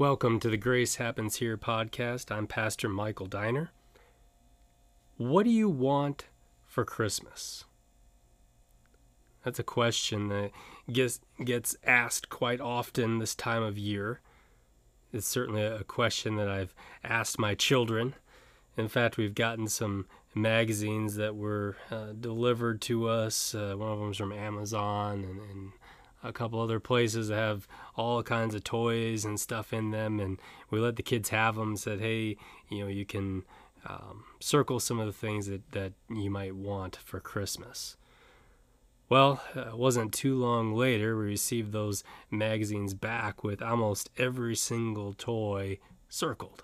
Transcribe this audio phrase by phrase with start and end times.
[0.00, 2.34] Welcome to the Grace Happens Here podcast.
[2.34, 3.70] I'm Pastor Michael Diner.
[5.18, 6.24] What do you want
[6.64, 7.66] for Christmas?
[9.44, 10.52] That's a question that
[10.90, 14.22] gets gets asked quite often this time of year.
[15.12, 16.74] It's certainly a question that I've
[17.04, 18.14] asked my children.
[18.78, 23.54] In fact, we've gotten some magazines that were uh, delivered to us.
[23.54, 25.72] Uh, one of them's from Amazon, and, and
[26.22, 27.66] a couple other places that have
[27.96, 30.38] all kinds of toys and stuff in them, and
[30.70, 31.76] we let the kids have them.
[31.76, 32.36] Said, hey,
[32.68, 33.44] you know, you can
[33.86, 37.96] um, circle some of the things that that you might want for Christmas.
[39.08, 45.14] Well, it wasn't too long later we received those magazines back with almost every single
[45.14, 46.62] toy circled.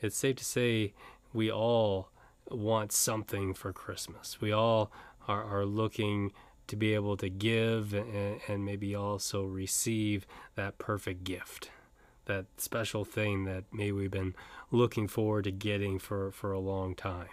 [0.00, 0.92] It's safe to say
[1.32, 2.10] we all
[2.50, 4.38] want something for Christmas.
[4.40, 4.92] We all
[5.26, 6.32] are, are looking
[6.66, 11.70] to be able to give and, and maybe also receive that perfect gift,
[12.26, 14.34] that special thing that maybe we've been
[14.70, 17.28] looking forward to getting for, for a long time.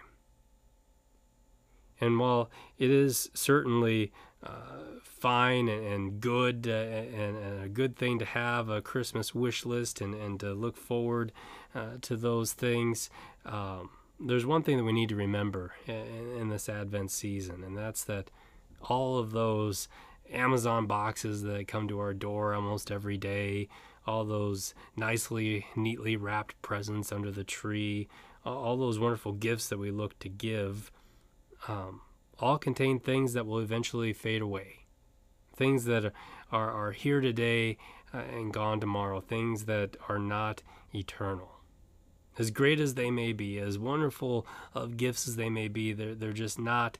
[2.00, 4.12] And while it is certainly
[4.44, 9.66] uh, fine and, good uh, and, and, a good thing to have a Christmas wish
[9.66, 11.32] list and, and to look forward
[11.74, 13.10] uh, to those things,
[13.46, 17.78] um, there's one thing that we need to remember in, in this Advent season, and
[17.78, 18.30] that's that
[18.84, 19.88] all of those
[20.32, 23.68] Amazon boxes that come to our door almost every day,
[24.06, 28.08] all those nicely, neatly wrapped presents under the tree,
[28.46, 30.92] all those wonderful gifts that we look to give,
[31.68, 32.02] um,
[32.40, 34.86] all contain things that will eventually fade away.
[35.56, 36.12] Things that
[36.52, 37.78] are, are, here today
[38.14, 41.50] uh, and gone tomorrow, things that are not eternal.
[42.40, 46.16] As great as they may be, as wonderful of gifts as they may be, they're,
[46.16, 46.98] they're just not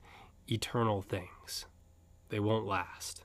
[0.48, 1.66] eternal things
[2.34, 3.22] they won't last.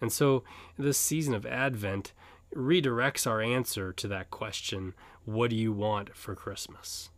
[0.00, 0.42] And so
[0.76, 2.12] this season of Advent
[2.52, 7.10] redirects our answer to that question what do you want for Christmas?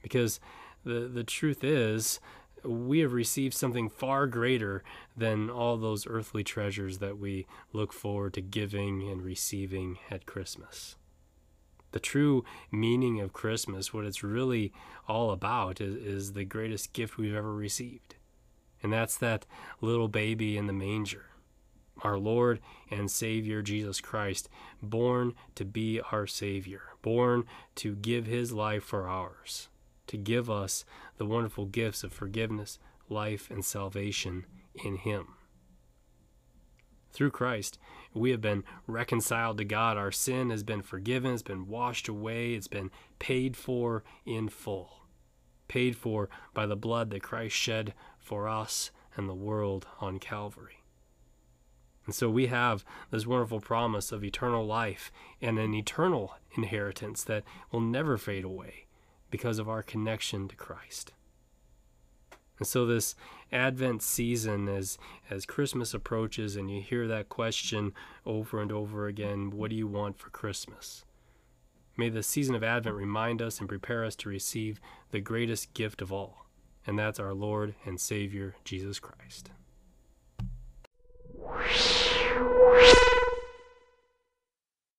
[0.00, 0.40] Because
[0.84, 2.18] the, the truth is,
[2.64, 4.82] we have received something far greater
[5.14, 10.96] than all those earthly treasures that we look forward to giving and receiving at Christmas.
[11.92, 14.72] The true meaning of Christmas, what it's really
[15.06, 18.14] all about, is, is the greatest gift we've ever received
[18.82, 19.46] and that's that
[19.80, 21.26] little baby in the manger.
[22.02, 24.48] Our Lord and Savior Jesus Christ,
[24.80, 27.44] born to be our Savior, born
[27.76, 29.68] to give His life for ours,
[30.06, 30.84] to give us
[31.16, 32.78] the wonderful gifts of forgiveness,
[33.08, 34.46] life, and salvation
[34.84, 35.34] in Him.
[37.10, 37.78] Through Christ,
[38.14, 39.96] we have been reconciled to God.
[39.96, 44.98] Our sin has been forgiven, it's been washed away, it's been paid for in full.
[45.68, 50.82] Paid for by the blood that Christ shed for us and the world on Calvary.
[52.06, 55.12] And so we have this wonderful promise of eternal life
[55.42, 58.86] and an eternal inheritance that will never fade away
[59.30, 61.12] because of our connection to Christ.
[62.58, 63.14] And so this
[63.52, 64.98] Advent season as
[65.30, 67.92] as Christmas approaches and you hear that question
[68.24, 71.04] over and over again, what do you want for Christmas?
[71.98, 76.00] May the season of Advent remind us and prepare us to receive the greatest gift
[76.00, 76.46] of all,
[76.86, 79.50] and that's our Lord and Savior, Jesus Christ.